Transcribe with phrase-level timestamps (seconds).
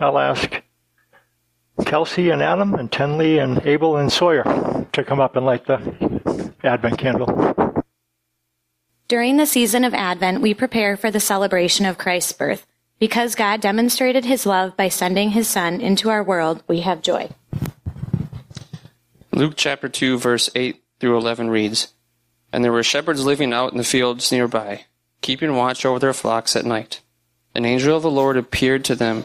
[0.00, 0.60] I'll ask
[1.86, 4.42] Kelsey and Adam and Tenley and Abel and Sawyer
[4.92, 7.84] to come up and light the Advent candle.
[9.06, 12.66] During the season of Advent, we prepare for the celebration of Christ's birth.
[12.98, 17.28] Because God demonstrated his love by sending his Son into our world, we have joy.
[19.32, 21.92] Luke chapter 2, verse 8 through 11 reads
[22.52, 24.86] And there were shepherds living out in the fields nearby,
[25.20, 27.00] keeping watch over their flocks at night.
[27.54, 29.24] An angel of the Lord appeared to them,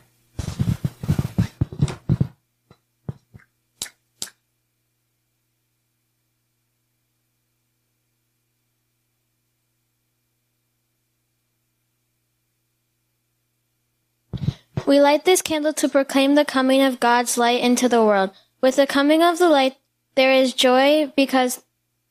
[14.91, 18.31] We light this candle to proclaim the coming of God's light into the world.
[18.59, 19.77] With the coming of the light,
[20.15, 21.63] there is joy because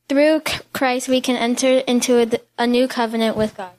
[0.09, 0.41] through
[0.73, 3.73] Christ, we can enter into a, a new covenant with God.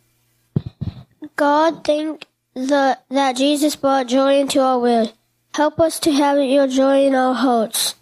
[1.34, 5.12] God, thank the, that Jesus brought joy into our world.
[5.52, 7.96] Help us to have your joy in our hearts.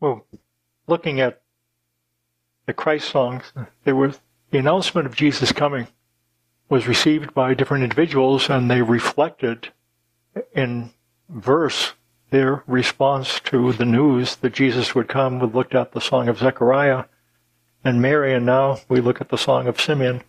[0.00, 0.26] Well,
[0.88, 1.40] looking at
[2.66, 3.52] the Christ songs,
[3.84, 4.18] there was
[4.50, 5.86] the announcement of Jesus coming
[6.68, 9.72] was received by different individuals, and they reflected
[10.54, 10.90] in
[11.28, 11.94] verse
[12.30, 15.38] their response to the news that Jesus would come.
[15.40, 17.04] We looked at the song of Zechariah
[17.84, 20.22] and Mary, and now we look at the song of Simeon.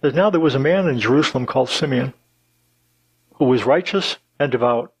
[0.00, 2.14] But now there was a man in Jerusalem called Simeon
[3.34, 4.92] who was righteous and devout.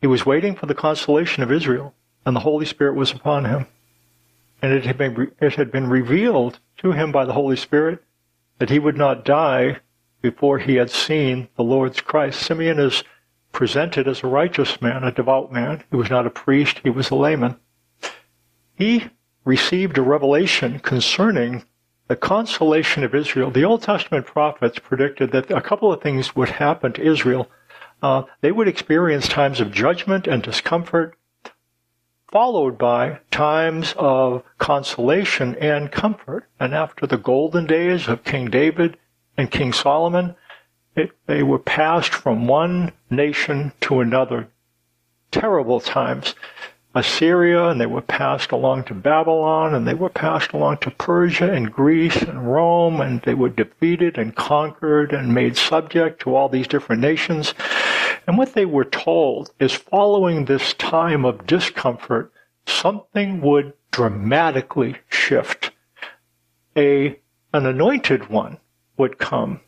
[0.00, 3.66] He was waiting for the consolation of Israel, and the Holy Spirit was upon him.
[4.60, 8.02] And it had been, it had been revealed to him by the Holy Spirit
[8.58, 9.78] that he would not die
[10.20, 12.40] before he had seen the Lord's Christ.
[12.40, 13.02] Simeon is
[13.50, 15.82] presented as a righteous man, a devout man.
[15.90, 17.56] He was not a priest, he was a layman.
[18.74, 19.10] He
[19.44, 21.64] received a revelation concerning
[22.08, 23.50] the consolation of Israel.
[23.50, 27.50] The Old Testament prophets predicted that a couple of things would happen to Israel.
[28.02, 31.16] Uh, they would experience times of judgment and discomfort
[32.32, 36.48] followed by times of consolation and comfort.
[36.58, 38.96] And after the golden days of King David
[39.36, 40.34] and King Solomon,
[40.96, 44.48] it, they were passed from one nation to another.
[45.30, 46.34] Terrible times.
[46.94, 51.50] Assyria, and they were passed along to Babylon, and they were passed along to Persia
[51.50, 56.50] and Greece and Rome, and they were defeated and conquered and made subject to all
[56.50, 57.54] these different nations.
[58.26, 62.32] And what they were told is following this time of discomfort,
[62.66, 65.72] something would dramatically shift.
[66.76, 67.18] A,
[67.52, 68.58] an anointed one
[68.96, 69.60] would come.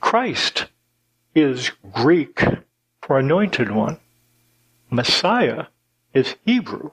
[0.00, 0.66] Christ
[1.34, 2.42] is Greek
[3.02, 3.98] for anointed one.
[4.90, 5.66] Messiah
[6.14, 6.92] is Hebrew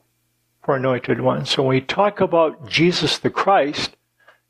[0.64, 1.46] for anointed one.
[1.46, 3.96] So when we talk about Jesus the Christ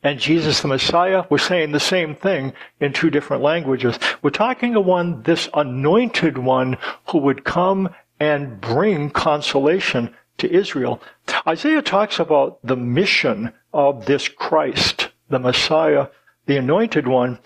[0.03, 3.97] and Jesus the Messiah, we're saying the same thing in two different languages.
[4.21, 6.77] We're talking of one, this anointed one
[7.09, 11.01] who would come and bring consolation to Israel.
[11.47, 16.07] Isaiah talks about the mission of this Christ, the Messiah,
[16.45, 17.39] the anointed one,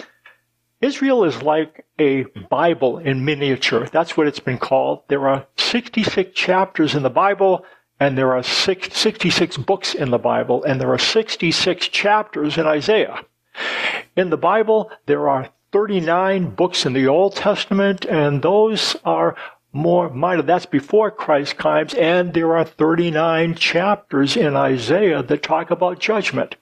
[0.79, 3.87] Israel is like a Bible in miniature.
[3.91, 5.01] That's what it's been called.
[5.07, 7.65] There are 66 chapters in the Bible,
[7.99, 13.23] and there are 66 books in the Bible, and there are 66 chapters in Isaiah.
[14.15, 19.35] In the Bible, there are 39 books in the Old Testament, and those are
[19.73, 20.41] more minor.
[20.41, 26.55] That's before Christ comes, and there are 39 chapters in Isaiah that talk about judgment.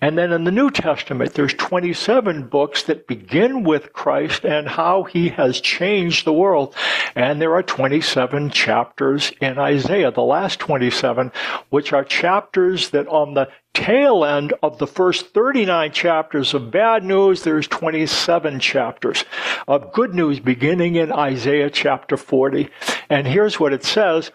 [0.00, 5.04] And then in the New Testament, there's 27 books that begin with Christ and how
[5.04, 6.74] he has changed the world.
[7.14, 11.32] And there are 27 chapters in Isaiah, the last 27,
[11.68, 17.04] which are chapters that on the tail end of the first 39 chapters of bad
[17.04, 19.24] news, there's 27 chapters
[19.68, 22.70] of good news beginning in Isaiah chapter 40.
[23.10, 24.30] And here's what it says.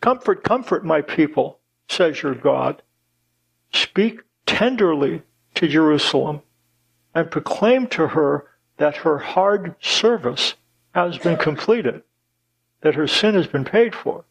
[0.00, 2.82] Comfort, comfort my people, says your God.
[3.72, 5.22] Speak tenderly
[5.54, 6.42] to Jerusalem
[7.14, 8.46] and proclaim to her
[8.76, 10.54] that her hard service
[10.94, 12.02] has been completed,
[12.80, 14.24] that her sin has been paid for,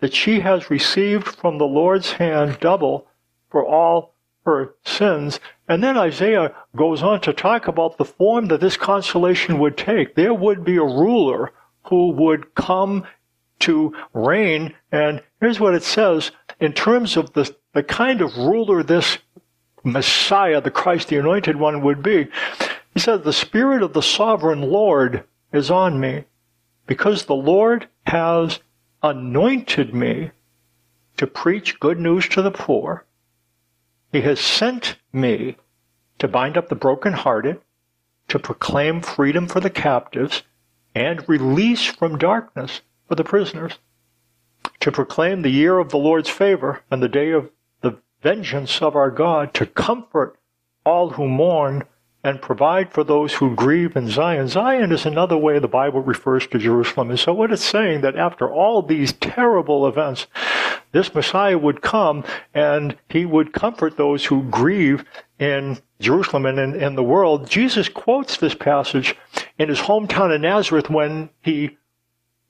[0.00, 3.06] that she has received from the Lord's hand double
[3.50, 4.14] for all
[4.44, 5.40] her sins.
[5.68, 10.14] And then Isaiah goes on to talk about the form that this consolation would take.
[10.14, 11.52] There would be a ruler
[11.84, 13.04] who would come
[13.60, 14.74] to reign.
[14.92, 16.30] And here's what it says
[16.60, 19.18] in terms of the, the kind of ruler this
[19.92, 22.28] Messiah, the Christ, the anointed one, would be.
[22.94, 26.24] He said, The Spirit of the sovereign Lord is on me
[26.86, 28.60] because the Lord has
[29.02, 30.30] anointed me
[31.16, 33.04] to preach good news to the poor.
[34.12, 35.56] He has sent me
[36.18, 37.60] to bind up the brokenhearted,
[38.28, 40.42] to proclaim freedom for the captives,
[40.94, 43.78] and release from darkness for the prisoners,
[44.80, 47.50] to proclaim the year of the Lord's favor and the day of
[48.22, 50.38] vengeance of our God, to comfort
[50.84, 51.84] all who mourn
[52.24, 54.48] and provide for those who grieve in Zion.
[54.48, 57.10] Zion is another way the Bible refers to Jerusalem.
[57.10, 60.26] And so what it's saying that after all these terrible events,
[60.92, 62.24] this Messiah would come
[62.54, 65.04] and he would comfort those who grieve
[65.38, 67.48] in Jerusalem and in, in the world.
[67.48, 69.14] Jesus quotes this passage
[69.58, 71.76] in his hometown of Nazareth when he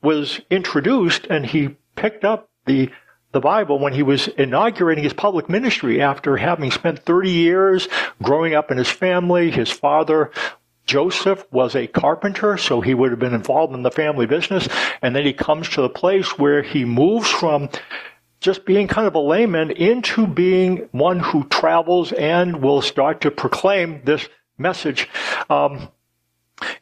[0.02, 2.90] was introduced and he picked up the
[3.32, 7.88] the Bible when he was inaugurating his public ministry after having spent 30 years
[8.22, 9.50] growing up in his family.
[9.50, 10.30] His father,
[10.86, 14.68] Joseph, was a carpenter, so he would have been involved in the family business.
[15.02, 17.68] And then he comes to the place where he moves from
[18.40, 23.30] just being kind of a layman into being one who travels and will start to
[23.30, 25.08] proclaim this message.
[25.50, 25.88] Um,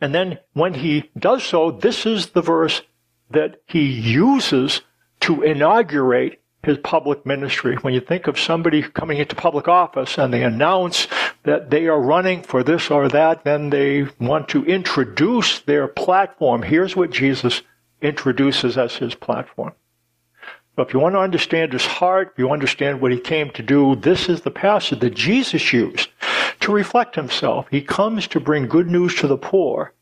[0.01, 2.83] and then when he does so, this is the verse
[3.31, 4.83] that he uses
[5.27, 7.77] to inaugurate his public ministry.
[7.77, 11.07] When you think of somebody coming into public office and they announce
[11.45, 16.63] that they are running for this or that, then they want to introduce their platform.
[16.63, 17.63] Here's what Jesus
[18.01, 19.73] introduces as his platform.
[20.77, 23.63] So if you want to understand his heart, if you understand what he came to
[23.63, 26.09] do, this is the passage that Jesus used
[26.61, 27.67] to reflect himself.
[27.71, 29.93] He comes to bring good news to the poor,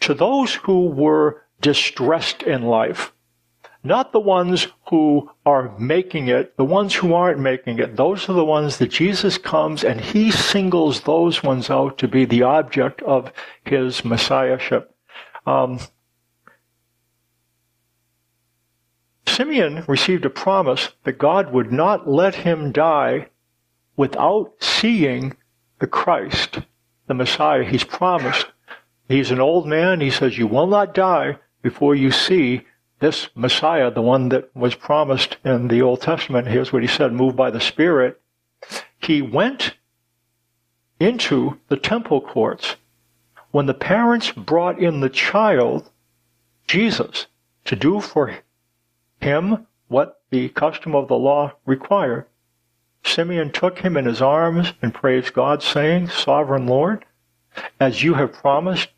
[0.00, 3.12] to those who were distressed in life,
[3.86, 7.96] not the ones who are making it, the ones who aren't making it.
[7.96, 12.24] Those are the ones that Jesus comes and he singles those ones out to be
[12.24, 13.32] the object of
[13.64, 14.94] his messiahship.
[15.46, 15.80] Um,
[19.26, 23.28] Simeon received a promise that God would not let him die
[23.96, 25.36] without seeing
[25.78, 26.60] the Christ,
[27.06, 28.46] the Messiah he's promised.
[29.08, 30.00] He's an old man.
[30.00, 32.64] He says, You will not die before you see
[32.98, 37.12] this Messiah, the one that was promised in the Old Testament, here's what he said,
[37.12, 38.20] moved by the Spirit,
[38.98, 39.74] he went
[40.98, 42.76] into the temple courts
[43.50, 45.90] when the parents brought in the child,
[46.66, 47.26] Jesus,
[47.66, 48.34] to do for
[49.20, 52.26] him what the custom of the law required.
[53.04, 57.04] Simeon took him in his arms and praised God, saying, Sovereign Lord,
[57.78, 58.88] as you have promised,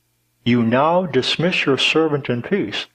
[0.45, 2.87] you now dismiss your servant in peace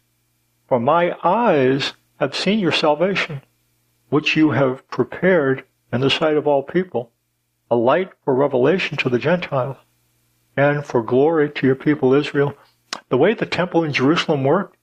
[0.74, 3.44] for my eyes have seen your salvation,
[4.10, 7.12] which you have prepared in the sight of all people,
[7.70, 9.78] a light for revelation to the Gentiles
[10.58, 12.56] and for glory to your people Israel.
[13.10, 14.76] The way the temple in Jerusalem worked,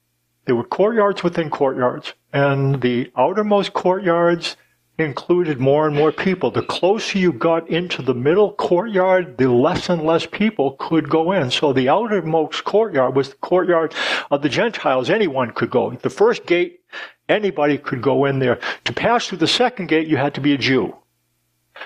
[0.45, 4.55] there were courtyards within courtyards, and the outermost courtyards
[5.01, 6.51] included more and more people.
[6.51, 11.31] The closer you got into the middle courtyard, the less and less people could go
[11.31, 11.51] in.
[11.51, 13.93] So the outermost courtyard was the courtyard
[14.29, 15.09] of the Gentiles.
[15.09, 15.91] Anyone could go.
[15.91, 16.81] The first gate,
[17.27, 18.59] anybody could go in there.
[18.85, 20.95] To pass through the second gate, you had to be a Jew.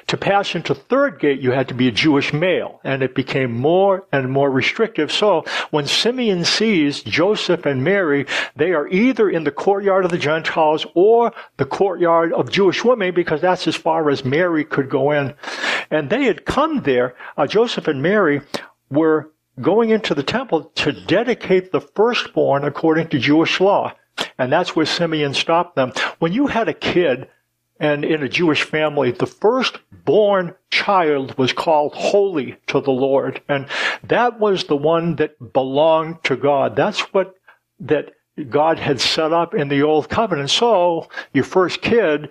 [0.07, 3.51] To pass into third gate, you had to be a Jewish male, and it became
[3.51, 5.11] more and more restrictive.
[5.11, 8.25] So when Simeon sees Joseph and Mary,
[8.55, 13.13] they are either in the courtyard of the Gentiles or the courtyard of Jewish women,
[13.13, 15.33] because that's as far as Mary could go in.
[15.89, 18.41] And they had come there, uh, Joseph and Mary
[18.89, 23.93] were going into the temple to dedicate the firstborn according to Jewish law.
[24.37, 25.91] And that's where Simeon stopped them.
[26.19, 27.27] When you had a kid
[27.79, 33.41] and in a Jewish family, the firstborn child was called holy to the Lord.
[33.49, 33.67] And
[34.03, 36.75] that was the one that belonged to God.
[36.75, 37.35] That's what
[37.81, 38.13] that
[38.49, 40.49] God had set up in the old covenant.
[40.49, 42.29] So your first kid,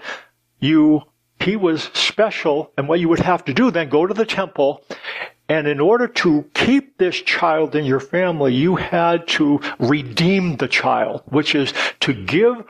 [0.61, 1.03] you,
[1.41, 2.73] he was special.
[2.79, 4.83] And what you would have to do then, go to the temple
[5.49, 10.69] and in order to keep this child in your family, you had to redeem the
[10.69, 12.65] child, which is to give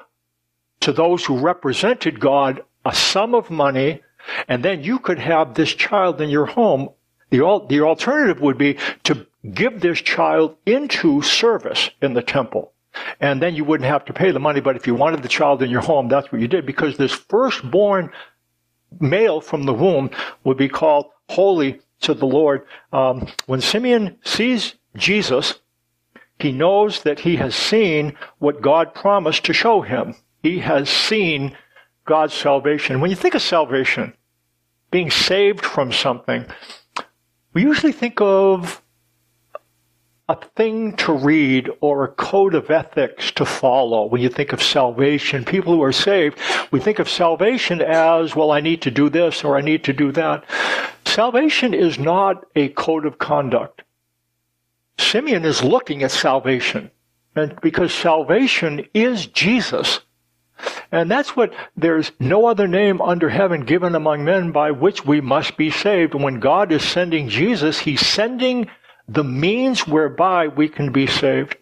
[0.84, 4.02] to those who represented God a sum of money,
[4.48, 6.90] and then you could have this child in your home.
[7.30, 7.38] The,
[7.68, 12.72] the alternative would be to give this child into service in the temple.
[13.18, 15.62] And then you wouldn't have to pay the money, but if you wanted the child
[15.62, 18.10] in your home, that's what you did, because this firstborn
[19.00, 20.10] male from the womb
[20.44, 22.66] would be called holy to the Lord.
[22.92, 25.58] Um, when Simeon sees Jesus,
[26.38, 30.14] He knows that he has seen what God promised to show him.
[30.44, 31.56] He has seen
[32.04, 33.00] God's salvation.
[33.00, 34.12] When you think of salvation,
[34.90, 36.44] being saved from something,
[37.54, 38.82] we usually think of
[40.28, 44.62] a thing to read or a code of ethics to follow when you think of
[44.62, 45.46] salvation.
[45.46, 46.38] People who are saved,
[46.70, 49.94] we think of salvation as, well, I need to do this or I need to
[49.94, 50.44] do that.
[51.06, 53.82] Salvation is not a code of conduct.
[54.98, 56.90] Simeon is looking at salvation.
[57.34, 60.00] And because salvation is Jesus.
[60.94, 65.20] And that's what there's no other name under heaven given among men by which we
[65.20, 66.14] must be saved.
[66.14, 68.70] When God is sending Jesus, He's sending
[69.08, 71.56] the means whereby we can be saved.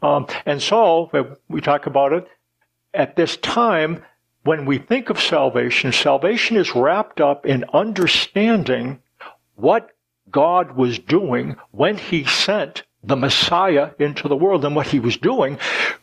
[0.00, 1.10] Um, and so,
[1.48, 2.28] we talk about it,
[2.94, 4.04] at this time,
[4.44, 9.02] when we think of salvation, salvation is wrapped up in understanding
[9.56, 9.90] what
[10.30, 15.16] God was doing when He sent the Messiah into the world and what He was
[15.16, 15.58] doing,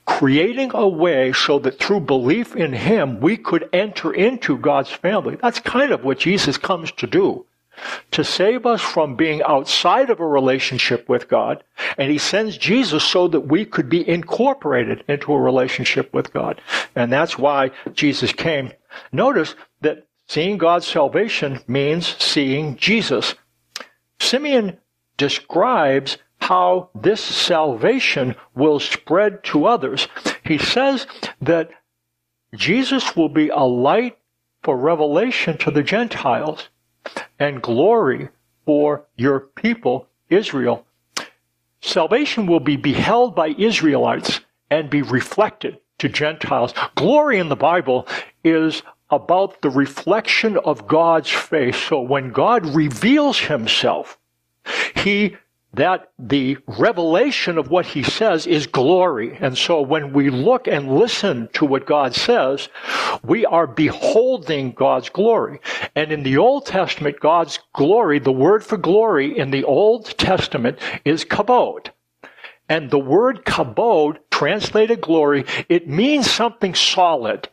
[0.06, 5.38] creating a way so that through belief in Him, we could enter into God's family.
[5.42, 7.46] That's kind of what Jesus comes to do
[8.12, 11.64] to save us from being outside of a relationship with God.
[11.98, 16.62] And he sends Jesus so that we could be incorporated into a relationship with God.
[16.96, 18.72] And that's why Jesus came.
[19.12, 23.36] Notice that seeing God's salvation means seeing Jesus.
[24.20, 24.78] Simeon
[25.18, 30.10] describes how this salvation will spread to others.
[30.46, 31.08] He says
[31.42, 31.70] that
[32.54, 34.18] Jesus will be a light
[34.62, 36.68] for revelation to the Gentiles
[37.40, 38.28] and glory
[38.66, 40.86] for your people, Israel.
[41.82, 46.74] Salvation will be beheld by Israelites and be reflected to Gentiles.
[46.96, 48.06] Glory in the Bible
[48.44, 51.78] is about the reflection of God's face.
[51.78, 54.18] So when God reveals himself,
[54.96, 55.38] he
[55.74, 59.38] that the revelation of what he says is glory.
[59.40, 62.70] And so when we look and listen to what God says,
[63.24, 65.60] we are beholding God's glory.
[65.96, 70.78] And in the Old Testament, God's glory, the word for glory in the Old Testament
[71.06, 71.90] is kabod.
[72.70, 77.50] And the word kabod, translated glory, it means something solid.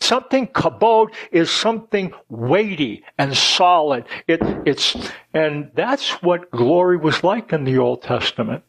[0.00, 4.04] Something kabod is something weighty and solid.
[4.26, 4.96] It, it's,
[5.34, 8.62] and that's what glory was like in the Old Testament.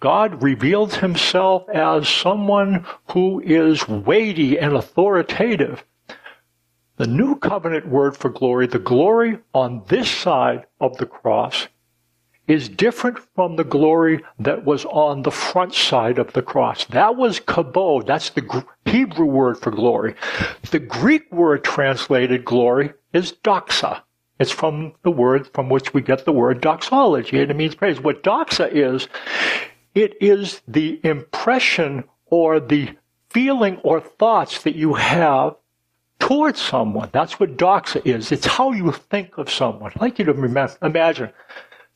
[0.00, 5.84] God revealed himself as someone who is weighty and authoritative.
[6.96, 11.68] The new covenant word for glory, the glory on this side of the cross,
[12.48, 16.84] is different from the glory that was on the front side of the cross.
[16.86, 18.06] That was kabod.
[18.06, 20.14] That's the Hebrew word for glory.
[20.70, 24.02] The Greek word translated glory is doxa.
[24.38, 28.00] It's from the word from which we get the word doxology, and it means praise.
[28.00, 29.06] What doxa is,
[29.94, 32.90] it is the impression or the
[33.30, 35.54] feeling or thoughts that you have
[36.18, 37.10] towards someone.
[37.12, 38.32] That's what doxa is.
[38.32, 39.92] It's how you think of someone.
[39.94, 41.30] I'd like you to imagine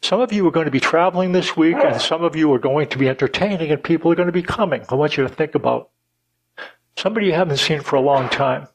[0.07, 2.61] some of you are going to be traveling this week, and some of you are
[2.61, 4.85] going to be entertaining, and people are going to be coming.
[4.89, 5.91] I want you to think about
[6.97, 8.69] somebody you haven't seen for a long time.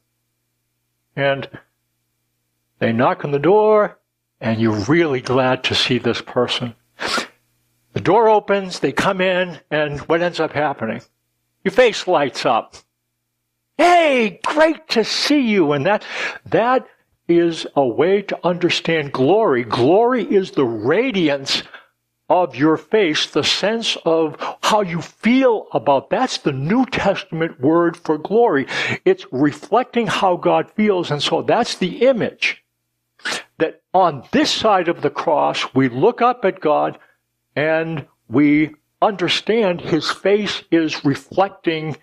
[1.15, 1.47] And
[2.79, 3.97] they knock on the door,
[4.41, 6.75] and you're really glad to see this person.
[7.93, 11.01] The door opens, they come in, and what ends up happening?
[11.63, 12.75] Your face lights up.
[13.77, 15.71] Hey, great to see you.
[15.71, 16.03] And that,
[16.47, 16.87] that
[17.37, 19.63] is a way to understand glory.
[19.63, 21.63] Glory is the radiance
[22.29, 27.97] of your face, the sense of how you feel about that's the New Testament word
[27.97, 28.67] for glory.
[29.03, 31.11] It's reflecting how God feels.
[31.11, 32.63] And so that's the image
[33.57, 36.97] that on this side of the cross, we look up at God
[37.55, 41.97] and we understand his face is reflecting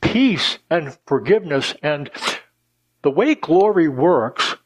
[0.00, 2.10] peace and forgiveness and
[3.02, 4.56] the way glory works,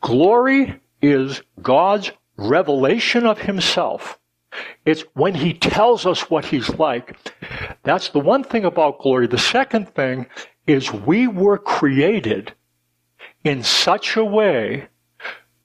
[0.00, 4.18] glory is God's revelation of himself.
[4.84, 7.16] It's when he tells us what he's like.
[7.82, 9.26] That's the one thing about glory.
[9.26, 10.26] The second thing
[10.66, 12.54] is we were created
[13.42, 14.88] in such a way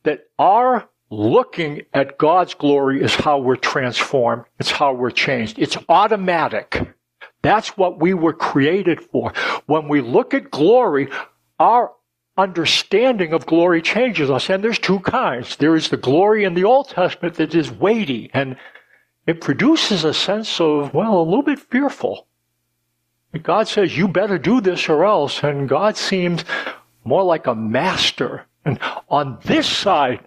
[0.04, 4.46] that our looking at God's glory is how we're transformed.
[4.60, 5.60] It's how we're changed.
[5.60, 6.96] It's automatic.
[7.42, 9.34] That's what we were created for.
[9.66, 11.10] When we look at glory,
[11.60, 11.92] our
[12.38, 14.50] understanding of glory changes us.
[14.50, 15.58] And there's two kinds.
[15.58, 18.56] There is the glory in the Old Testament that is weighty and
[19.28, 22.28] it produces a sense of, well, a little bit fearful.
[23.44, 25.44] God says, you better do this or else.
[25.44, 26.44] And God seems
[27.04, 28.46] more like a master.
[28.66, 30.26] And on this side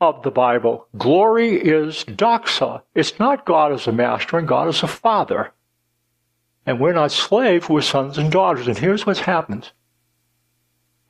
[0.00, 0.86] of the Bible.
[0.96, 2.82] Glory is doxa.
[2.94, 5.52] It's not God as a master and God as a father.
[6.66, 8.68] And we're not slaves, we're sons and daughters.
[8.68, 9.72] And here's what happens.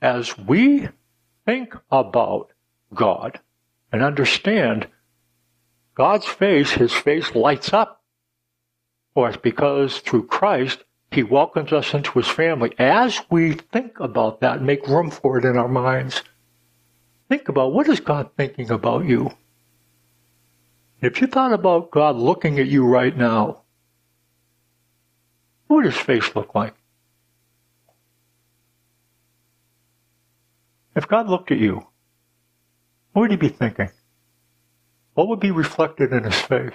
[0.05, 0.91] As we
[1.47, 2.51] think about
[2.93, 3.41] God
[3.91, 4.87] and understand
[5.95, 8.03] God's face, his face lights up
[9.15, 12.75] for us because through Christ, he welcomes us into his family.
[12.79, 16.23] As we think about that, make room for it in our minds,
[17.31, 19.31] think about what is God thinking about you?
[21.01, 23.63] If you thought about God looking at you right now,
[25.67, 26.75] what would his face look like?
[30.97, 31.87] If God looked at you,
[33.13, 33.91] what would he be thinking?
[35.15, 36.75] What would be reflected in his face?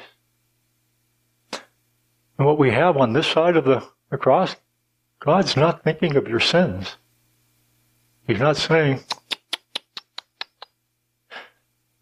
[2.38, 4.56] And what we have on this side of the, the cross,
[5.20, 6.96] God's not thinking of your sins.
[8.26, 9.02] He's not saying,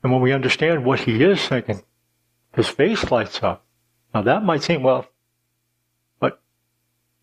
[0.04, 1.82] and when we understand what he is thinking,
[2.54, 3.66] his face lights up.
[4.14, 5.08] Now that might seem, well,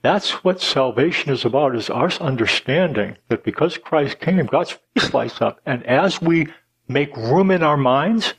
[0.04, 5.40] that's what salvation is about, is our understanding that because Christ came, God's face lights
[5.40, 5.60] up.
[5.64, 6.48] And as we
[6.88, 8.34] make room in our minds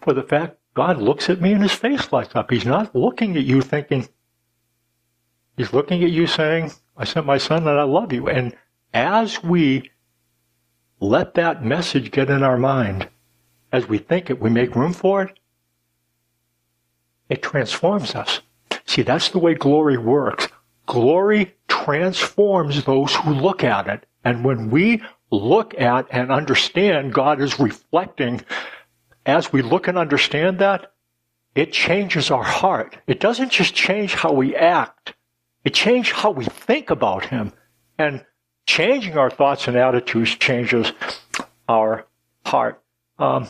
[0.00, 2.50] for the fact God looks at me and his face lights up.
[2.50, 4.08] He's not looking at you thinking,
[5.56, 8.28] he's looking at you saying, I sent my son and I love you.
[8.28, 8.54] And
[8.94, 9.90] as we
[11.00, 13.08] let that message get in our mind,
[13.72, 15.38] as we think it, we make room for it,
[17.28, 18.42] it transforms us.
[18.84, 20.48] See, that's the way glory works.
[20.86, 24.06] Glory transforms those who look at it.
[24.24, 28.42] And when we look at and understand God is reflecting
[29.24, 30.92] as we look and understand that,
[31.54, 32.96] it changes our heart.
[33.06, 35.14] It doesn't just change how we act.
[35.64, 37.52] It changes how we think about Him.
[37.98, 38.24] And
[38.66, 40.92] changing our thoughts and attitudes changes
[41.68, 42.06] our
[42.44, 42.82] heart.
[43.18, 43.48] Um,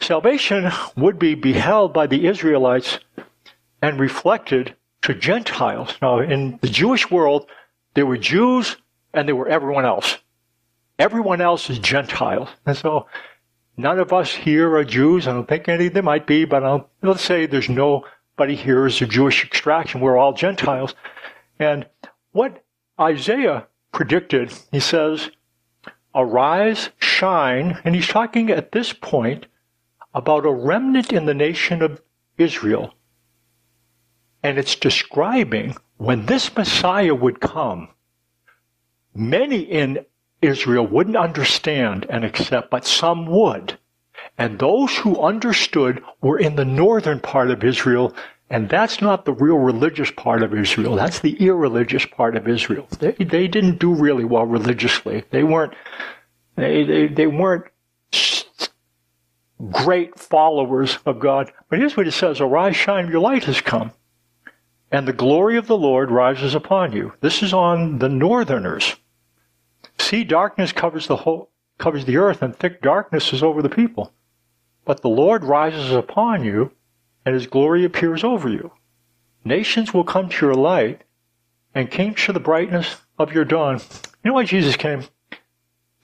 [0.00, 2.98] salvation would be beheld by the Israelites
[3.82, 4.74] and reflected
[5.06, 5.96] to Gentiles.
[6.00, 7.48] Now, in the Jewish world,
[7.94, 8.76] there were Jews
[9.12, 10.18] and there were everyone else.
[10.98, 12.48] Everyone else is Gentiles.
[12.64, 13.06] And so
[13.76, 15.28] None of us here are Jews.
[15.28, 18.86] I don't think any of them might be, but I'll, let's say there's nobody here
[18.86, 20.00] is of Jewish extraction.
[20.00, 20.94] We're all Gentiles.
[21.58, 21.86] And
[22.32, 22.64] what
[22.98, 25.30] Isaiah predicted, he says,
[26.14, 29.44] arise, shine, and he's talking at this point
[30.14, 32.00] about a remnant in the nation of
[32.38, 32.94] Israel.
[34.42, 37.88] And it's describing when this Messiah would come.
[39.14, 40.04] Many in
[40.42, 43.78] Israel wouldn't understand and accept, but some would.
[44.38, 48.14] And those who understood were in the northern part of Israel,
[48.50, 50.94] and that's not the real religious part of Israel.
[50.94, 52.86] That's the irreligious part of Israel.
[52.98, 55.24] They, they didn't do really well religiously.
[55.30, 55.74] They weren't,
[56.56, 57.64] they, they, they weren't
[59.70, 61.52] great followers of God.
[61.68, 63.92] But here's what it says, Arise, shine, your light has come.
[64.90, 67.12] And the glory of the Lord rises upon you.
[67.20, 68.96] This is on the northerners.
[69.98, 74.12] See, darkness covers the whole, covers the earth, and thick darkness is over the people.
[74.84, 76.70] But the Lord rises upon you,
[77.24, 78.70] and his glory appears over you.
[79.44, 81.02] Nations will come to your light,
[81.74, 83.80] and kings to the brightness of your dawn.
[84.22, 85.04] You know why Jesus came?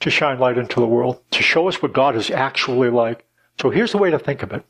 [0.00, 3.24] To shine light into the world, to show us what God is actually like.
[3.60, 4.64] So here's the way to think of it.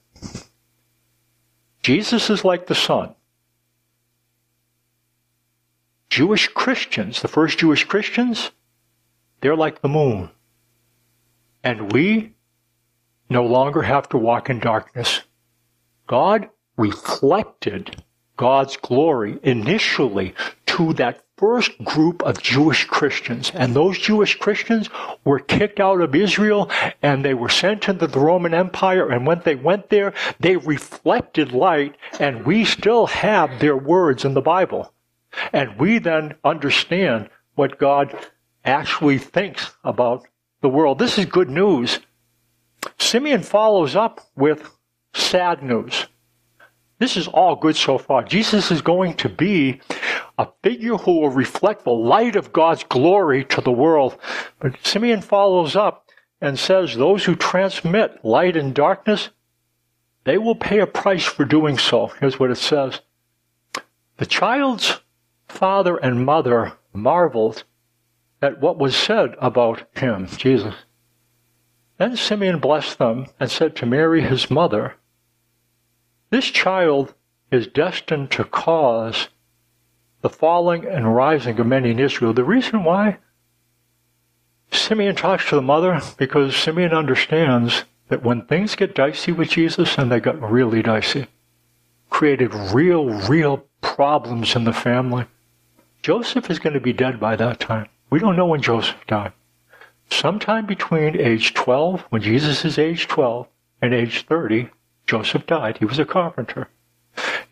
[1.83, 3.15] Jesus is like the sun.
[6.13, 8.51] Jewish Christians, the first Jewish Christians,
[9.41, 10.29] they're like the moon.
[11.65, 12.35] And we
[13.31, 15.23] no longer have to walk in darkness.
[16.07, 18.05] God reflected
[18.37, 20.35] God's glory initially
[20.67, 23.51] to that first group of Jewish Christians.
[23.55, 24.91] And those Jewish Christians
[25.25, 26.71] were kicked out of Israel
[27.01, 29.09] and they were sent into the Roman Empire.
[29.09, 34.35] And when they went there, they reflected light and we still have their words in
[34.35, 34.93] the Bible.
[35.53, 38.15] And we then understand what God
[38.65, 40.27] actually thinks about
[40.61, 40.99] the world.
[40.99, 42.01] This is good news.
[42.99, 44.71] Simeon follows up with
[45.15, 46.07] sad news.
[46.99, 48.23] This is all good so far.
[48.23, 49.81] Jesus is going to be
[50.39, 54.17] a figure who will reflect the light of God's glory to the world.
[54.61, 56.09] But Simeon follows up
[56.41, 59.31] and says, Those who transmit light and darkness,
[60.25, 62.07] they will pay a price for doing so.
[62.21, 63.01] Here's what it says
[64.19, 65.01] The child's
[65.53, 67.65] father and mother marveled
[68.41, 70.75] at what was said about him, Jesus.
[71.99, 74.95] Then Simeon blessed them and said to Mary, his mother,
[76.31, 77.15] This child
[77.51, 79.29] is destined to cause
[80.23, 82.33] the falling and rising of many in Israel.
[82.33, 83.19] The reason why
[84.71, 89.97] Simeon talks to the mother, because Simeon understands that when things get dicey with Jesus,
[89.99, 91.27] and they got really dicey,
[92.11, 95.27] created real, real problems in the family,
[96.03, 97.89] Joseph is going to be dead by that time.
[98.11, 99.33] We don't know when Joseph died.
[100.11, 103.47] Sometime between age 12, when Jesus is age 12,
[103.81, 104.69] and age 30,
[105.07, 105.79] Joseph died.
[105.79, 106.69] He was a carpenter.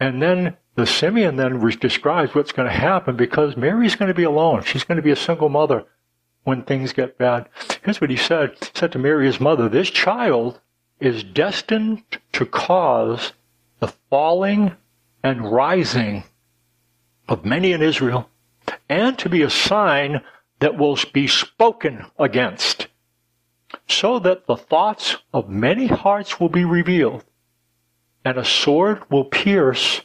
[0.01, 4.25] And then the Simeon then describes what's going to happen because Mary's going to be
[4.25, 4.65] alone.
[4.65, 5.85] She's going to be a single mother
[6.43, 7.49] when things get bad.
[7.85, 8.57] Here's what he said.
[8.61, 10.61] He said to Mary, his mother, this child
[10.99, 13.33] is destined to cause
[13.79, 14.77] the falling
[15.23, 16.25] and rising
[17.29, 18.29] of many in Israel
[18.89, 20.23] and to be a sign
[20.61, 22.89] that will be spoken against
[23.89, 27.25] so that the thoughts of many hearts will be revealed
[28.25, 30.03] and a sword will pierce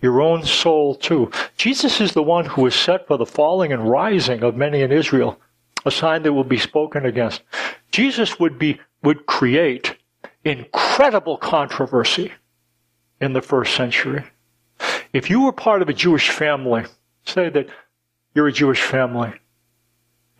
[0.00, 1.30] your own soul too.
[1.56, 4.92] Jesus is the one who is set for the falling and rising of many in
[4.92, 5.40] Israel
[5.84, 7.42] a sign that will be spoken against.
[7.90, 9.96] Jesus would be, would create
[10.44, 12.32] incredible controversy
[13.20, 14.24] in the first century.
[15.12, 16.84] If you were part of a Jewish family,
[17.24, 17.68] say that
[18.34, 19.32] you're a Jewish family,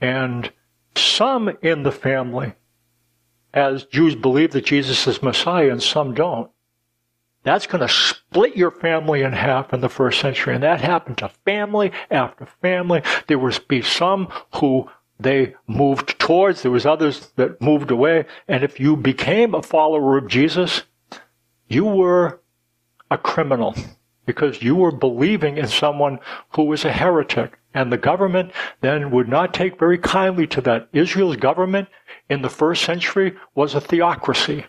[0.01, 0.53] and
[0.95, 2.55] some in the family,
[3.53, 6.51] as Jews believe that Jesus is Messiah and some don't,
[7.45, 10.55] that's going to split your family in half in the first century.
[10.55, 13.03] And that happened to family after family.
[13.27, 16.63] There would be some who they moved towards.
[16.63, 18.27] There was others that moved away.
[18.47, 20.83] And if you became a follower of Jesus,
[21.69, 22.41] you were
[23.11, 23.75] a criminal
[24.29, 27.59] because you were believing in someone who was a heretic.
[27.73, 30.89] And the government then would not take very kindly to that.
[30.93, 31.89] Israel's government
[32.29, 34.67] in the first century was a theocracy.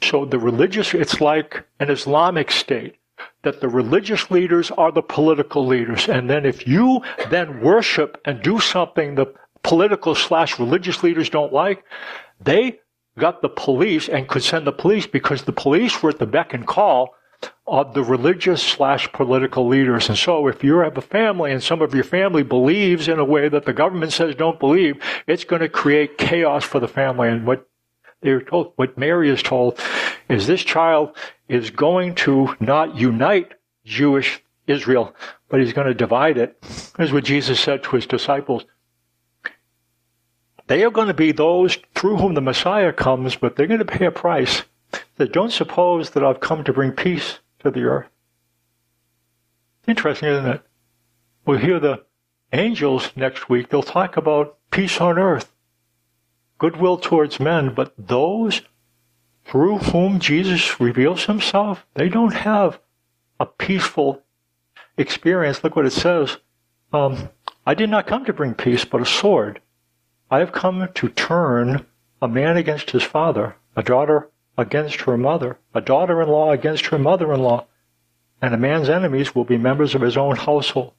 [0.00, 2.94] So the religious, it's like an Islamic state
[3.42, 6.08] that the religious leaders are the political leaders.
[6.08, 9.26] And then if you then worship and do something the
[9.64, 11.82] political slash religious leaders don't like,
[12.40, 12.78] they
[13.18, 16.54] got the police and could send the police because the police were at the beck
[16.54, 17.17] and call
[17.66, 20.08] of the religious slash political leaders.
[20.08, 23.24] And so if you have a family and some of your family believes in a
[23.24, 27.28] way that the government says don't believe, it's going to create chaos for the family.
[27.28, 27.68] And what
[28.22, 29.78] they're told, what Mary is told
[30.28, 31.16] is this child
[31.48, 33.52] is going to not unite
[33.84, 35.14] Jewish Israel,
[35.48, 36.58] but he's going to divide it.
[36.98, 38.64] Is what Jesus said to his disciples.
[40.66, 43.86] They are going to be those through whom the Messiah comes, but they're going to
[43.86, 44.62] pay a price.
[45.18, 48.08] That don't suppose that I've come to bring peace to the earth.
[49.86, 50.62] Interesting, isn't it?
[51.44, 52.04] We'll hear the
[52.52, 53.68] angels next week.
[53.68, 55.52] They'll talk about peace on earth,
[56.58, 58.62] goodwill towards men, but those
[59.44, 62.78] through whom Jesus reveals himself, they don't have
[63.40, 64.22] a peaceful
[64.96, 65.64] experience.
[65.64, 66.36] Look what it says.
[66.92, 67.30] Um,
[67.66, 69.60] I did not come to bring peace, but a sword.
[70.30, 71.86] I have come to turn
[72.20, 76.86] a man against his father, a daughter against her mother, a daughter in law against
[76.86, 77.66] her mother in law,
[78.42, 80.92] and a man's enemies will be members of his own household.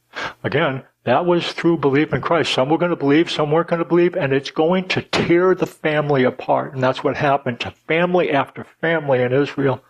[0.43, 2.53] Again, that was through belief in Christ.
[2.53, 5.53] Some were going to believe, some weren't going to believe, and it's going to tear
[5.53, 6.73] the family apart.
[6.73, 9.83] And that's what happened to family after family in Israel.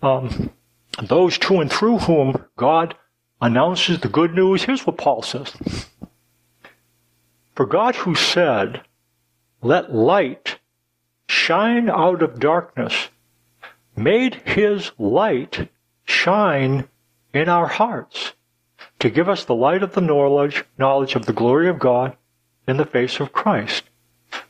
[0.00, 0.50] Um,
[1.02, 2.94] those to and through whom God
[3.40, 4.64] announces the good news.
[4.64, 5.52] Here's what Paul says.
[7.54, 8.82] For God who said,
[9.60, 10.58] Let light
[11.42, 13.08] shine out of darkness,
[13.96, 15.68] made his light
[16.04, 16.88] shine
[17.34, 18.34] in our hearts
[19.00, 22.16] to give us the light of the knowledge, knowledge of the glory of God
[22.68, 23.82] in the face of Christ.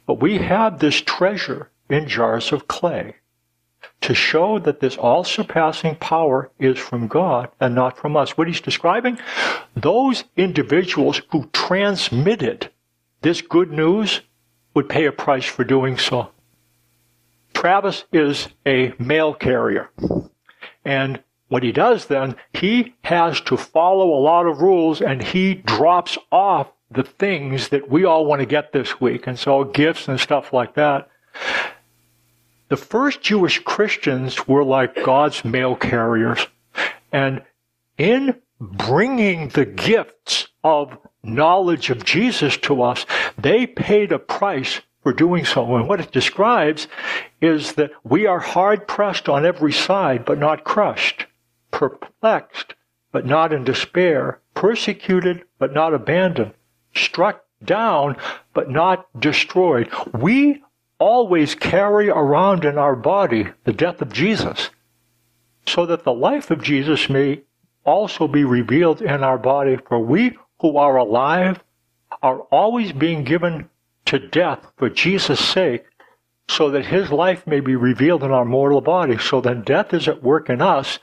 [0.06, 3.16] But we have this treasure in jars of clay
[4.02, 8.36] to show that this all surpassing power is from God and not from us.
[8.36, 9.18] What he's describing,
[9.74, 12.70] those individuals who transmitted
[13.22, 14.20] this good news
[14.74, 16.30] would pay a price for doing so.
[17.54, 19.90] Travis is a mail carrier.
[20.84, 25.54] And what he does then, he has to follow a lot of rules and he
[25.54, 29.26] drops off the things that we all want to get this week.
[29.26, 31.08] And so gifts and stuff like that.
[32.68, 36.46] The first Jewish Christians were like God's mail carriers.
[37.12, 37.42] And
[37.98, 43.04] in bringing the gifts of knowledge of Jesus to us,
[43.36, 45.76] they paid a price for doing so.
[45.76, 46.88] And what it describes
[47.40, 51.26] is that we are hard pressed on every side, but not crushed,
[51.70, 52.74] perplexed,
[53.10, 56.52] but not in despair, persecuted, but not abandoned,
[56.94, 58.16] struck down,
[58.54, 59.90] but not destroyed.
[60.14, 60.62] We
[60.98, 64.70] always carry around in our body the death of Jesus,
[65.66, 67.42] so that the life of Jesus may
[67.84, 71.62] also be revealed in our body, for we who are alive
[72.22, 73.68] are always being given
[74.12, 75.86] to death for Jesus' sake,
[76.46, 79.16] so that his life may be revealed in our mortal body.
[79.16, 80.98] So then death is at work in us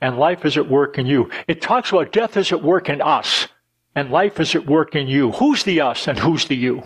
[0.00, 1.28] and life is at work in you.
[1.48, 3.48] It talks about death is at work in us
[3.96, 5.32] and life is at work in you.
[5.32, 6.84] Who's the us and who's the you?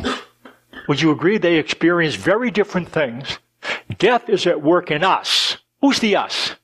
[0.89, 3.39] Would you agree they experience very different things?
[3.99, 5.59] Death is at work in us.
[5.83, 6.57] Who's the us?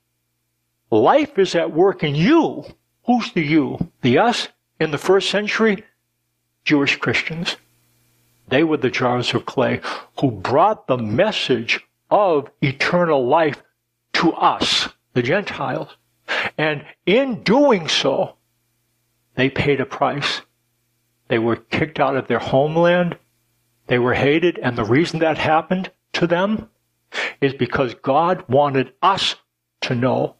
[0.90, 2.64] Life is at work in you.
[3.04, 3.90] Who's the you?
[4.00, 4.48] The us
[4.80, 5.84] in the first century?
[6.64, 7.56] Jewish Christians.
[8.48, 9.80] They were the jars of clay
[10.20, 13.62] who brought the message of eternal life
[14.14, 15.96] to us, the Gentiles.
[16.58, 18.36] And in doing so,
[19.34, 20.42] they paid a price.
[21.28, 23.16] They were kicked out of their homeland.
[23.86, 24.58] They were hated.
[24.58, 26.68] And the reason that happened to them
[27.40, 29.36] is because God wanted us
[29.82, 30.36] to know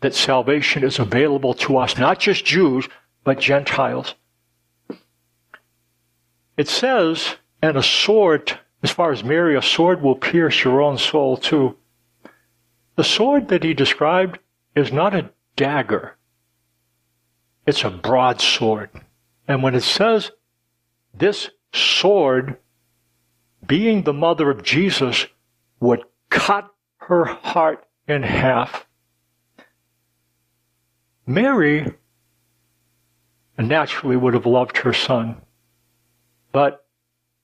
[0.00, 2.88] that salvation is available to us, not just Jews,
[3.24, 4.14] but Gentiles.
[6.58, 10.98] It says, and a sword, as far as Mary, a sword will pierce your own
[10.98, 11.76] soul too.
[12.96, 14.40] The sword that he described
[14.74, 16.16] is not a dagger.
[17.64, 18.90] It's a broadsword.
[19.46, 20.32] And when it says
[21.14, 22.56] this sword,
[23.64, 25.26] being the mother of Jesus,
[25.78, 28.86] would cut her heart in half.
[31.24, 31.94] Mary
[33.56, 35.40] naturally would have loved her son,
[36.52, 36.86] but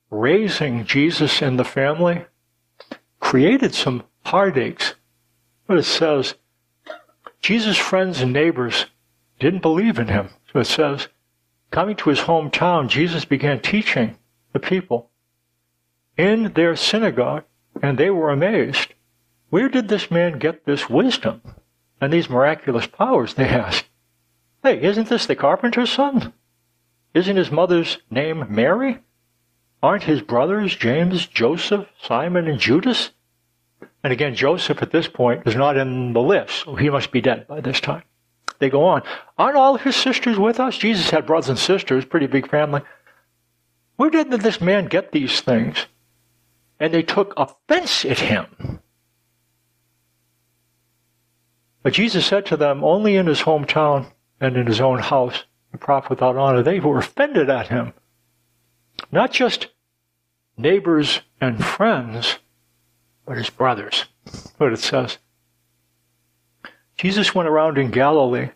[0.09, 2.25] raising Jesus in the family
[3.19, 4.95] created some heartaches.
[5.67, 6.35] But it says,
[7.41, 8.85] Jesus' friends and neighbors
[9.39, 10.29] didn't believe in him.
[10.51, 11.07] So it says,
[11.71, 14.17] coming to his hometown, Jesus began teaching
[14.53, 15.09] the people
[16.17, 17.43] in their synagogue,
[17.81, 18.93] and they were amazed.
[19.49, 21.41] Where did this man get this wisdom
[21.99, 23.33] and these miraculous powers?
[23.33, 23.85] They asked.
[24.63, 26.33] Hey, isn't this the carpenter's son?
[27.15, 28.99] Isn't his mother's name Mary?
[29.81, 33.11] Aren't his brothers James, Joseph, Simon, and Judas?
[34.03, 37.21] And again, Joseph at this point is not in the list, so he must be
[37.21, 38.03] dead by this time.
[38.59, 39.01] They go on.
[39.37, 40.77] Aren't all his sisters with us?
[40.77, 42.81] Jesus had brothers and sisters, pretty big family.
[43.95, 45.87] Where did this man get these things?
[46.81, 48.81] And they took offense at him.
[51.81, 55.45] But Jesus said to them, only in his hometown and in his own house,
[55.75, 57.93] a prophet without honor, they were offended at him.
[59.11, 59.67] Not just
[60.57, 62.39] neighbors and friends,
[63.25, 64.05] but his brothers.
[64.57, 65.17] What it says.
[66.97, 68.49] Jesus went around in Galilee,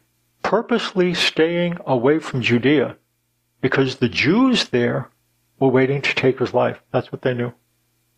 [0.44, 2.98] purposely staying away from Judea,
[3.62, 5.10] because the Jews there
[5.60, 6.82] were waiting to take his life.
[6.92, 7.54] That's what they knew.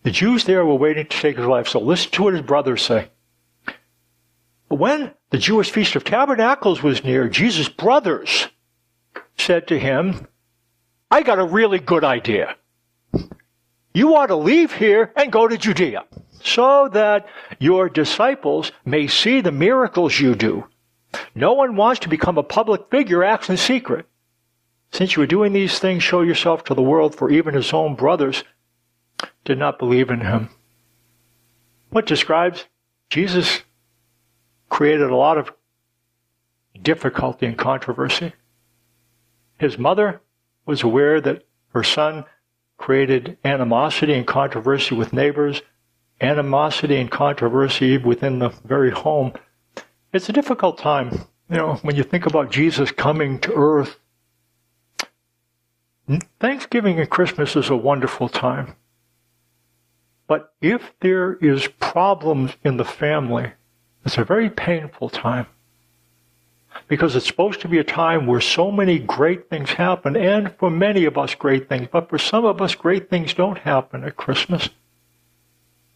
[0.03, 1.67] The Jews there were waiting to take his life.
[1.67, 3.09] So listen to what his brothers say.
[4.67, 8.47] When the Jewish Feast of Tabernacles was near, Jesus' brothers
[9.37, 10.27] said to him,
[11.09, 12.55] I got a really good idea.
[13.93, 16.05] You ought to leave here and go to Judea
[16.43, 17.27] so that
[17.59, 20.67] your disciples may see the miracles you do.
[21.35, 24.05] No one wants to become a public figure, acts in secret.
[24.91, 27.95] Since you are doing these things, show yourself to the world, for even his own
[27.95, 28.43] brothers
[29.45, 30.49] did not believe in him.
[31.89, 32.65] What describes
[33.09, 33.61] Jesus
[34.69, 35.51] created a lot of
[36.81, 38.33] difficulty and controversy.
[39.61, 40.21] His mother
[40.65, 42.25] was aware that her son
[42.77, 45.61] created animosity and controversy with neighbors
[46.19, 49.33] animosity and controversy within the very home.
[50.13, 51.11] It's a difficult time,
[51.49, 53.97] you know, when you think about Jesus coming to earth.
[56.39, 58.75] Thanksgiving and Christmas is a wonderful time.
[60.27, 63.53] But if there is problems in the family,
[64.05, 65.45] it's a very painful time.
[66.87, 70.69] Because it's supposed to be a time where so many great things happen, and for
[70.69, 74.17] many of us, great things, but for some of us, great things don't happen at
[74.17, 74.69] Christmas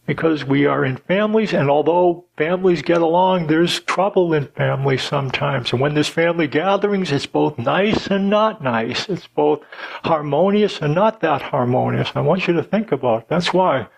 [0.06, 5.72] because we are in families, and although families get along, there's trouble in families sometimes.
[5.72, 9.08] And when there's family gatherings, it's both nice and not nice.
[9.08, 9.62] It's both
[10.04, 12.12] harmonious and not that harmonious.
[12.14, 13.28] I want you to think about it.
[13.28, 13.88] That's why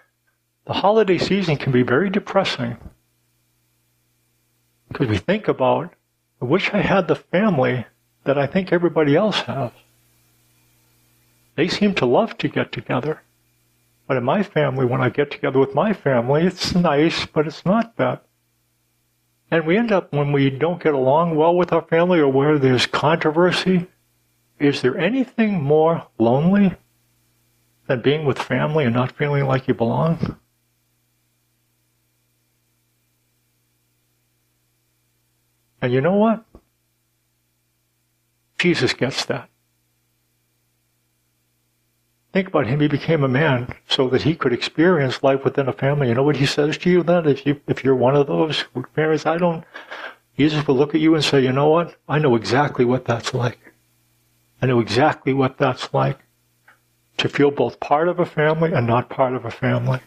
[0.64, 2.78] the holiday season can be very depressing.
[4.88, 5.92] Because we think about,
[6.40, 7.86] I wish I had the family
[8.24, 9.72] that I think everybody else has.
[11.56, 13.22] They seem to love to get together.
[14.06, 17.64] But in my family, when I get together with my family, it's nice, but it's
[17.64, 18.24] not that.
[19.50, 22.58] And we end up, when we don't get along well with our family or where
[22.58, 23.88] there's controversy,
[24.58, 26.76] is there anything more lonely
[27.86, 30.38] than being with family and not feeling like you belong?
[35.80, 36.44] And you know what?
[38.58, 39.48] Jesus gets that.
[42.38, 42.78] think about him.
[42.78, 46.08] He became a man so that he could experience life within a family.
[46.08, 47.26] You know what he says to you then?
[47.26, 48.64] If you if you're one of those
[48.94, 49.64] parents, I don't.
[50.38, 51.96] Jesus will look at you and say, you know what?
[52.08, 53.58] I know exactly what that's like.
[54.62, 56.20] I know exactly what that's like.
[57.16, 59.98] To feel both part of a family and not part of a family.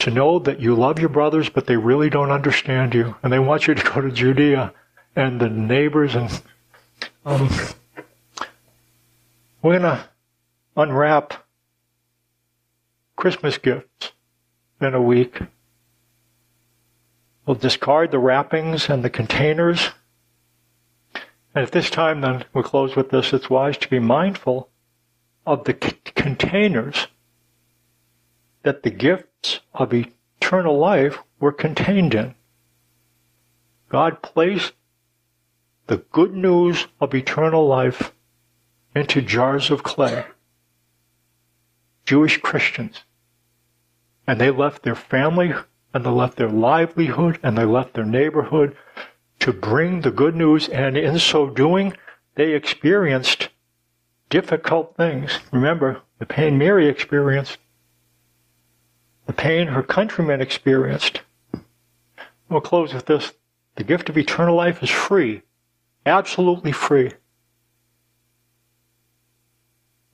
[0.00, 3.38] To know that you love your brothers, but they really don't understand you, and they
[3.38, 4.74] want you to go to Judea,
[5.16, 6.42] and the neighbors and
[7.24, 7.48] um,
[9.62, 10.08] we're gonna
[10.76, 11.44] unwrap
[13.16, 14.12] Christmas gifts
[14.80, 15.40] in a week.
[17.46, 19.90] We'll discard the wrappings and the containers.
[21.54, 23.32] And at this time, then, we'll close with this.
[23.32, 24.68] It's wise to be mindful
[25.46, 27.06] of the c- containers
[28.62, 32.34] that the gifts of eternal life were contained in.
[33.88, 34.72] God placed
[35.86, 38.12] the good news of eternal life
[38.94, 40.24] into jars of clay.
[42.04, 43.02] Jewish Christians.
[44.26, 45.52] And they left their family
[45.92, 48.76] and they left their livelihood and they left their neighborhood
[49.40, 50.68] to bring the good news.
[50.68, 51.96] And in so doing,
[52.34, 53.48] they experienced
[54.28, 55.38] difficult things.
[55.52, 57.58] Remember, the pain Mary experienced,
[59.26, 61.20] the pain her countrymen experienced.
[62.48, 63.32] We'll close with this.
[63.74, 65.42] The gift of eternal life is free,
[66.06, 67.12] absolutely free.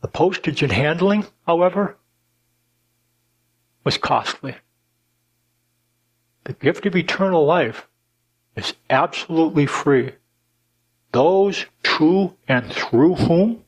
[0.00, 1.96] The postage and handling, however,
[3.84, 4.56] was costly.
[6.44, 7.86] The gift of eternal life
[8.56, 10.12] is absolutely free.
[11.12, 13.64] Those to and through whom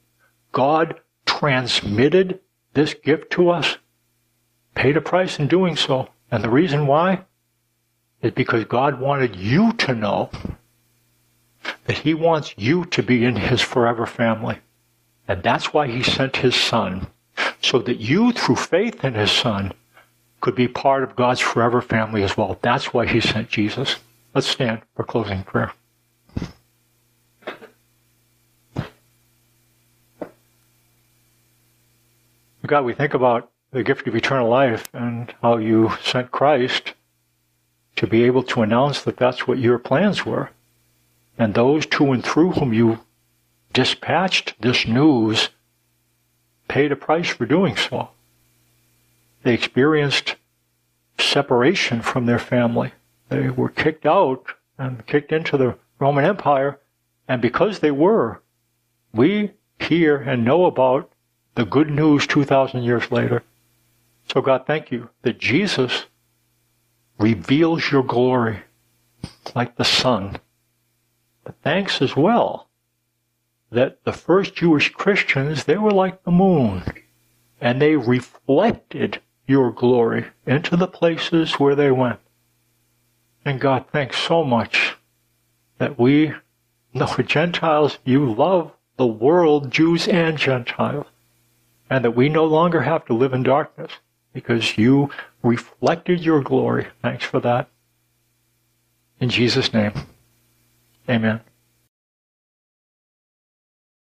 [0.50, 2.40] God transmitted
[2.72, 3.76] this gift to us
[4.74, 6.08] paid a price in doing so.
[6.30, 7.26] And the reason why
[8.22, 10.30] is because God wanted you to know
[11.86, 14.58] that He wants you to be in His forever family.
[15.26, 17.06] And that's why he sent his son,
[17.62, 19.72] so that you, through faith in his son,
[20.40, 22.58] could be part of God's forever family as well.
[22.60, 23.96] That's why he sent Jesus.
[24.34, 25.72] Let's stand for closing prayer.
[32.66, 36.94] God, we think about the gift of eternal life and how you sent Christ
[37.96, 40.50] to be able to announce that that's what your plans were.
[41.38, 43.00] And those to and through whom you
[43.72, 45.50] dispatched this news
[46.68, 48.10] paid a price for doing so.
[49.42, 50.36] They experienced
[51.18, 52.92] separation from their family.
[53.28, 54.46] They were kicked out
[54.78, 56.80] and kicked into the Roman Empire,
[57.28, 58.42] and because they were,
[59.12, 61.10] we hear and know about
[61.54, 63.42] the good news 2,000 years later.
[64.32, 66.06] So, God, thank you that Jesus
[67.18, 68.60] reveals your glory
[69.54, 70.38] like the sun.
[71.44, 72.68] But thanks as well
[73.70, 76.82] that the first Jewish Christians, they were like the moon,
[77.60, 82.20] and they reflected your glory into the places where they went.
[83.44, 84.96] And God, thanks so much
[85.78, 86.32] that we,
[86.94, 91.06] though Gentiles, you love the world, Jews and Gentiles,
[91.90, 93.92] and that we no longer have to live in darkness
[94.32, 95.10] because you
[95.42, 96.86] reflected your glory.
[97.02, 97.68] Thanks for that.
[99.20, 99.92] In Jesus' name,
[101.08, 101.40] amen.